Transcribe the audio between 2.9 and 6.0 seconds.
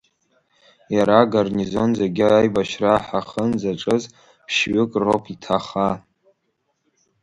ҳахынӡаҿыз, ԥшьҩык роп иҭаха.